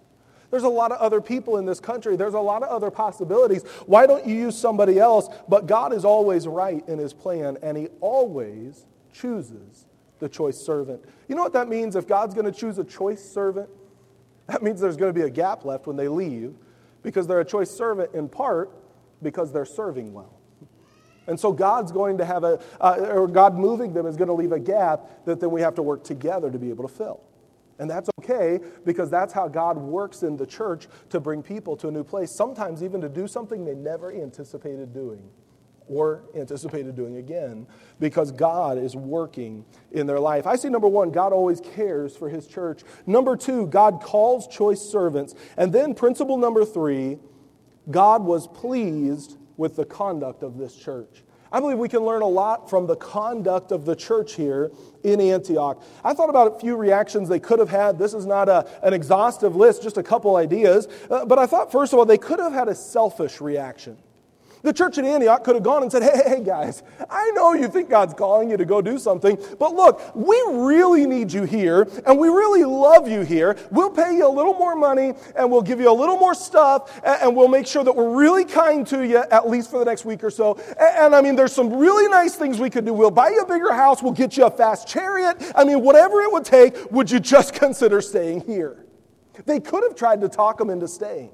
[0.50, 2.14] There's a lot of other people in this country.
[2.14, 3.62] There's a lot of other possibilities.
[3.86, 5.30] Why don't you use somebody else?
[5.48, 9.86] But God is always right in his plan, and he always chooses
[10.18, 11.02] the choice servant.
[11.26, 11.96] You know what that means?
[11.96, 13.70] If God's going to choose a choice servant,
[14.46, 16.54] that means there's going to be a gap left when they leave
[17.02, 18.70] because they're a choice servant in part
[19.22, 20.41] because they're serving well.
[21.26, 24.34] And so God's going to have a, uh, or God moving them is going to
[24.34, 27.20] leave a gap that then we have to work together to be able to fill.
[27.78, 31.88] And that's okay because that's how God works in the church to bring people to
[31.88, 35.22] a new place, sometimes even to do something they never anticipated doing
[35.88, 37.66] or anticipated doing again
[37.98, 40.46] because God is working in their life.
[40.46, 42.82] I see number one, God always cares for his church.
[43.06, 45.34] Number two, God calls choice servants.
[45.56, 47.18] And then principle number three,
[47.90, 51.22] God was pleased with the conduct of this church.
[51.52, 54.70] I believe we can learn a lot from the conduct of the church here
[55.04, 55.82] in Antioch.
[56.02, 57.98] I thought about a few reactions they could have had.
[57.98, 60.88] This is not a, an exhaustive list, just a couple ideas.
[61.10, 63.98] Uh, but I thought, first of all, they could have had a selfish reaction.
[64.62, 67.66] The church in Antioch could have gone and said, hey, hey, guys, I know you
[67.66, 71.88] think God's calling you to go do something, but look, we really need you here,
[72.06, 73.56] and we really love you here.
[73.72, 77.00] We'll pay you a little more money, and we'll give you a little more stuff,
[77.04, 80.04] and we'll make sure that we're really kind to you, at least for the next
[80.04, 80.54] week or so.
[80.78, 82.94] And, and I mean, there's some really nice things we could do.
[82.94, 85.42] We'll buy you a bigger house, we'll get you a fast chariot.
[85.56, 88.86] I mean, whatever it would take, would you just consider staying here?
[89.44, 91.32] They could have tried to talk them into staying.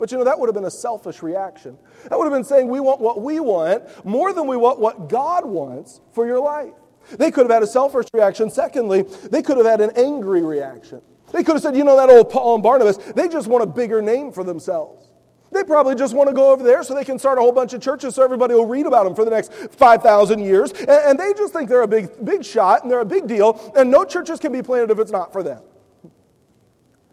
[0.00, 1.76] But you know, that would have been a selfish reaction.
[2.08, 5.10] That would have been saying, we want what we want more than we want what
[5.10, 6.72] God wants for your life.
[7.18, 8.50] They could have had a selfish reaction.
[8.50, 11.02] Secondly, they could have had an angry reaction.
[11.32, 13.66] They could have said, you know, that old Paul and Barnabas, they just want a
[13.66, 15.10] bigger name for themselves.
[15.52, 17.74] They probably just want to go over there so they can start a whole bunch
[17.74, 20.72] of churches so everybody will read about them for the next 5,000 years.
[20.72, 23.90] And, they just think they're a big, big shot and they're a big deal, and
[23.90, 25.62] no churches can be planted if it's not for them.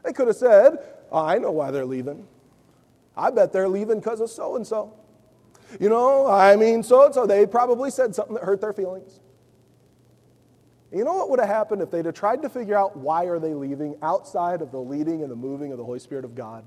[0.05, 0.77] They could have said,
[1.11, 2.25] I know why they're leaving.
[3.17, 4.93] I bet they're leaving because of so and so.
[5.79, 9.19] You know, I mean, so and so, they probably said something that hurt their feelings.
[10.93, 13.39] You know what would have happened if they'd have tried to figure out why are
[13.39, 16.63] they leaving outside of the leading and the moving of the Holy Spirit of God?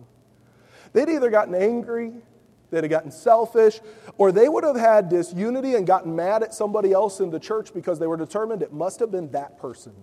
[0.93, 2.13] They'd either gotten angry,
[2.71, 3.81] they'd have gotten selfish,
[4.19, 7.73] or they would have had disunity and gotten mad at somebody else in the church
[7.73, 9.95] because they were determined it must have been that person.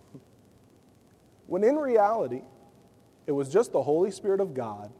[1.46, 2.42] When in reality,
[3.28, 4.92] it was just the Holy Spirit of God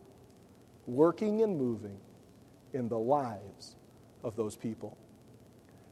[0.88, 2.00] working and moving
[2.74, 3.76] in the lives
[4.24, 4.98] of those people.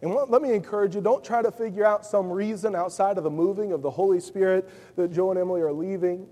[0.02, 3.30] And let me encourage you don't try to figure out some reason outside of the
[3.30, 6.28] moving of the Holy Spirit that Joe and Emily are leaving.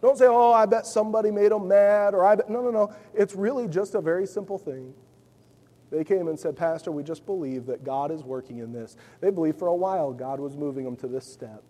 [0.00, 2.50] Don't say, oh, I bet somebody made them mad, or I bet.
[2.50, 2.94] No, no, no.
[3.14, 4.92] It's really just a very simple thing.
[5.90, 8.96] They came and said, Pastor, we just believe that God is working in this.
[9.20, 11.62] They believed for a while God was moving them to this step.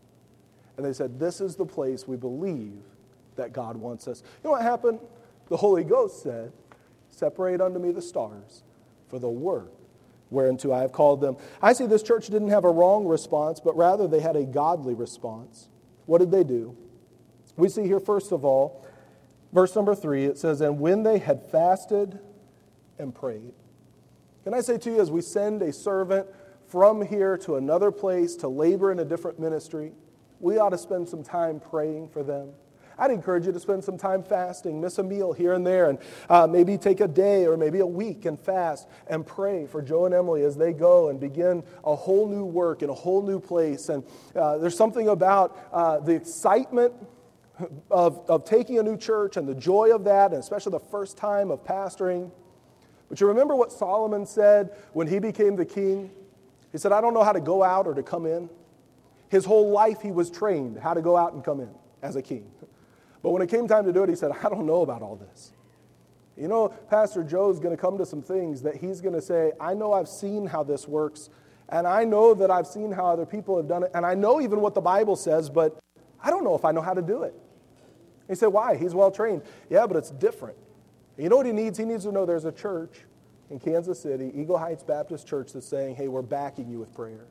[0.77, 2.83] And they said, This is the place we believe
[3.37, 4.23] that God wants us.
[4.43, 4.99] You know what happened?
[5.49, 6.53] The Holy Ghost said,
[7.11, 8.63] Separate unto me the Starrs
[9.09, 9.73] for the work
[10.31, 11.37] whereunto I have called them.
[11.63, 14.95] I see this church didn't have a wrong response, but rather they had a godly
[14.95, 15.69] response.
[16.07, 16.77] What did they do?
[17.57, 18.85] We see here, first of all,
[19.53, 22.19] verse number three, it says, And when they had fasted
[22.99, 23.53] and prayed.
[24.43, 26.27] Can I say to you, as we send a servant
[26.67, 29.93] from here to another place to labor in a different ministry,
[30.41, 32.51] we ought to spend some time praying for them.
[32.99, 35.99] I'd encourage you to spend some time fasting, miss a meal here and there, and
[36.29, 40.07] uh, maybe take a day or maybe a week and fast and pray for Joe
[40.07, 43.41] and Emily as they go and begin a whole new work in a whole new
[43.41, 43.89] place.
[43.89, 44.05] And
[44.37, 46.93] uh, there's something about uh, the excitement
[47.91, 51.17] of, of taking a new church and the joy of that, and especially the first
[51.17, 52.31] time of pastoring.
[53.09, 56.11] But you remember what Solomon said when he became the king?
[56.73, 58.49] He said, I don't know how to go out or to come in.
[59.29, 61.71] His whole life he was trained how to go out and come in
[62.03, 62.51] as a king.
[63.25, 65.17] But when it came time to do it, he said, I don't know about all
[65.17, 65.55] this.
[66.37, 69.53] You know, Pastor Joe's going to come to some things that he's going to say,
[69.59, 71.31] I know I've seen how this works,
[71.71, 74.43] and I know that I've seen how other people have done it, and I know
[74.43, 75.81] even what the Bible says, but
[76.23, 77.35] I don't know if I know how to do it.
[78.29, 78.77] He said, Why?
[78.77, 79.41] He's well trained.
[79.71, 80.59] Yeah, but it's different.
[81.17, 81.79] You know what he needs?
[81.79, 82.99] He needs to know there's a church
[83.49, 87.25] in Kansas City, Eagle Heights Baptist Church, that's saying, Hey, we're backing you with prayer.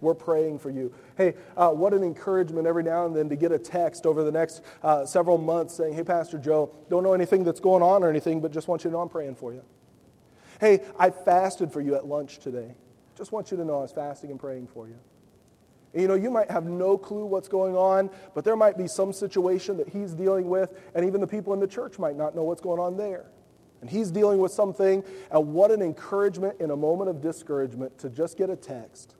[0.00, 0.92] We're praying for you.
[1.16, 4.32] Hey, uh, what an encouragement every now and then to get a text over the
[4.32, 8.10] next uh, several months saying, Hey, Pastor Joe, don't know anything that's going on or
[8.10, 9.62] anything, but just want you to know I'm praying for you.
[10.60, 12.74] Hey, I fasted for you at lunch today.
[13.16, 14.98] Just want you to know I was fasting and praying for you.
[15.92, 18.86] And, you know, you might have no clue what's going on, but there might be
[18.86, 22.36] some situation that he's dealing with, and even the people in the church might not
[22.36, 23.26] know what's going on there.
[23.80, 28.10] And he's dealing with something, and what an encouragement in a moment of discouragement to
[28.10, 29.15] just get a text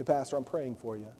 [0.00, 1.04] Hey, Pastor, I'm praying for you.
[1.04, 1.12] I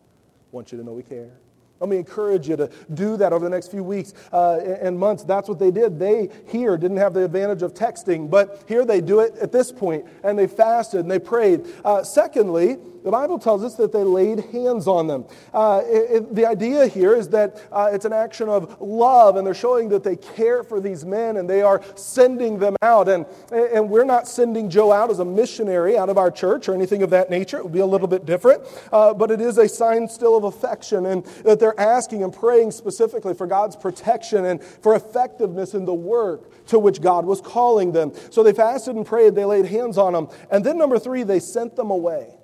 [0.52, 1.32] want you to know we care.
[1.80, 5.22] Let me encourage you to do that over the next few weeks uh, and months.
[5.22, 5.98] That's what they did.
[5.98, 9.70] They here didn't have the advantage of texting, but here they do it at this
[9.70, 11.66] point, and they fasted and they prayed.
[11.84, 15.24] Uh, secondly, the Bible tells us that they laid hands on them.
[15.52, 19.46] Uh, it, it, the idea here is that uh, it's an action of love, and
[19.46, 23.08] they're showing that they care for these men and they are sending them out.
[23.08, 26.74] And, and we're not sending Joe out as a missionary out of our church or
[26.74, 27.58] anything of that nature.
[27.58, 30.44] It would be a little bit different, uh, but it is a sign still of
[30.44, 35.84] affection, and that they're asking and praying specifically for God's protection and for effectiveness in
[35.84, 38.12] the work to which God was calling them.
[38.30, 40.28] So they fasted and prayed, they laid hands on them.
[40.50, 42.39] And then, number three, they sent them away.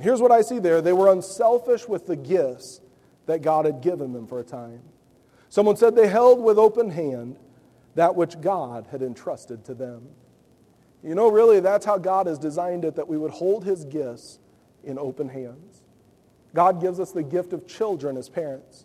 [0.00, 2.80] Here's what I see there they were unselfish with the gifts
[3.26, 4.82] that God had given them for a time.
[5.48, 7.36] Someone said they held with open hand
[7.94, 10.08] that which God had entrusted to them.
[11.02, 14.38] You know, really, that's how God has designed it that we would hold His gifts
[14.84, 15.82] in open hands.
[16.54, 18.84] God gives us the gift of children as parents.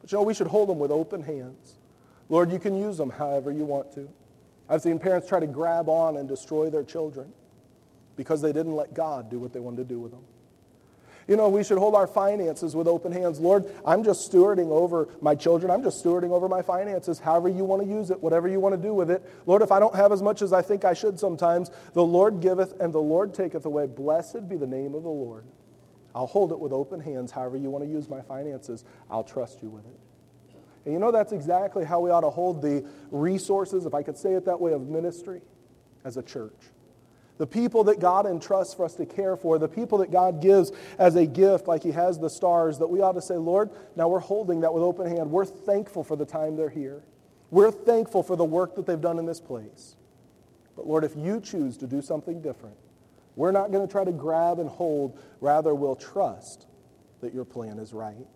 [0.00, 1.78] But you know, we should hold them with open hands.
[2.28, 4.08] Lord, you can use them however you want to.
[4.68, 7.32] I've seen parents try to grab on and destroy their children
[8.16, 10.24] because they didn't let God do what they wanted to do with them.
[11.28, 13.38] You know, we should hold our finances with open hands.
[13.38, 15.70] Lord, I'm just stewarding over my children.
[15.70, 18.74] I'm just stewarding over my finances, however you want to use it, whatever you want
[18.74, 19.22] to do with it.
[19.44, 22.40] Lord, if I don't have as much as I think I should sometimes, the Lord
[22.40, 23.86] giveth and the Lord taketh away.
[23.86, 25.44] Blessed be the name of the Lord.
[26.14, 28.84] I'll hold it with open hands, however you want to use my finances.
[29.10, 30.00] I'll trust you with it.
[30.86, 34.16] And you know, that's exactly how we ought to hold the resources, if I could
[34.16, 35.42] say it that way, of ministry
[36.06, 36.70] as a church
[37.38, 40.72] the people that God entrusts for us to care for, the people that God gives
[40.98, 44.08] as a gift, like He has the Starrs, that we ought to say, Lord, now
[44.08, 45.30] we're holding that with open hand.
[45.30, 47.02] We're thankful for the time they're here.
[47.50, 49.96] We're thankful for the work that they've done in this place.
[50.76, 52.76] But Lord, if you choose to do something different,
[53.36, 55.18] we're not going to try to grab and hold.
[55.40, 56.66] Rather, we'll trust
[57.20, 58.26] that your plan is right.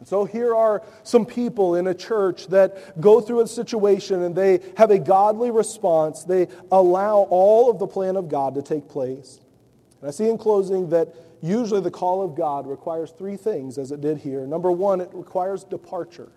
[0.00, 4.34] And so here are some people in a church that go through a situation and
[4.34, 6.24] they have a godly response.
[6.24, 9.40] They allow all of the plan of God to take place.
[10.00, 13.92] And I see in closing that usually the call of God requires three things, as
[13.92, 14.46] it did here.
[14.46, 16.32] Number one, it requires departure.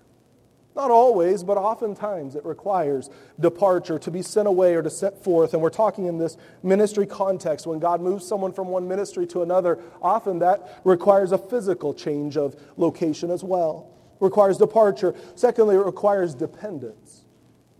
[0.75, 3.09] Not always, but oftentimes it requires
[3.39, 5.53] departure to be sent away or to set forth.
[5.53, 7.67] And we're talking in this ministry context.
[7.67, 12.37] When God moves someone from one ministry to another, often that requires a physical change
[12.37, 13.91] of location as well.
[14.19, 15.13] requires departure.
[15.35, 17.25] Secondly, it requires dependence.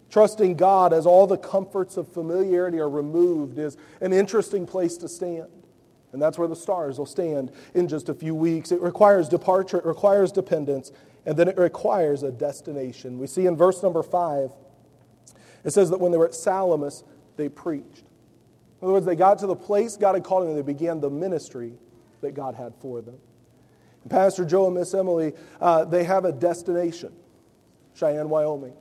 [0.10, 5.08] Trusting God as all the comforts of familiarity are removed is an interesting place to
[5.08, 5.48] stand.
[6.12, 8.72] And that's where the Starrs will stand in just a few weeks.
[8.72, 10.92] It requires departure, it requires dependence,
[11.26, 13.18] and then it requires a destination.
[13.18, 14.52] We see in verse number five,
[15.64, 17.04] it says that when they were at Salamis,
[17.38, 18.04] they preached.
[18.82, 21.00] In other words, they got to the place God had called them, and they began
[21.00, 21.74] the ministry
[22.22, 23.16] that God had for them.
[24.02, 27.14] And Pastor Joe and Miss Emily, uh, they have a destination
[27.96, 28.74] Cheyenne, Wyoming.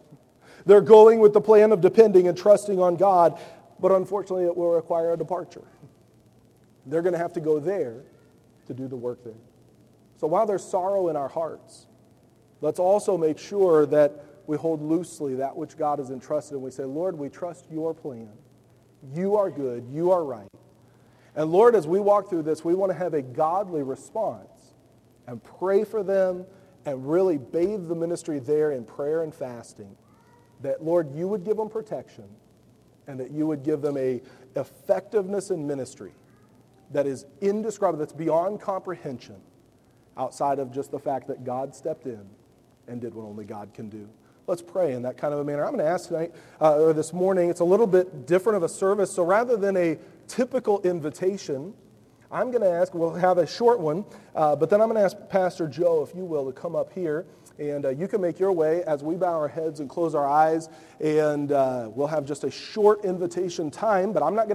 [0.64, 3.38] They're going with the plan of depending and trusting on God,
[3.78, 5.64] but unfortunately, it will require a departure.
[6.86, 8.02] They're going to have to go there
[8.66, 9.34] to do the work there.
[10.16, 11.86] So while there's sorrow in our hearts,
[12.62, 16.70] Let's also make sure that we hold loosely that which God has entrusted and we
[16.70, 18.30] say, Lord, we trust your plan.
[19.12, 19.84] You are good.
[19.90, 20.48] You are right.
[21.34, 24.74] And Lord, as we walk through this, we want to have a godly response
[25.26, 26.44] and pray for them
[26.86, 29.96] and really bathe the ministry there in prayer and fasting.
[30.60, 32.28] That, Lord, you would give them protection
[33.08, 34.22] and that you would give them a
[34.54, 36.12] effectiveness in ministry
[36.92, 39.40] that is indescribable, that's beyond comprehension
[40.16, 42.24] outside of just the fact that God stepped in
[42.88, 44.08] and did what only God can do.
[44.46, 45.64] let's pray in that kind of a manner.
[45.64, 48.62] I'm going to ask tonight, uh, or this morning, it's a little bit different of
[48.62, 49.12] a service.
[49.12, 51.74] So rather than a typical invitation,
[52.32, 54.04] I'm going to ask, we'll have a short one,
[54.34, 56.92] uh, but then I'm going to ask Pastor Joe, if you will, to come up
[56.92, 57.26] here.
[57.58, 60.26] And uh, you can make your way as we bow our heads and close our
[60.26, 60.70] eyes.
[60.98, 64.50] And uh, we'll have just a short invitation time, but I'm not going to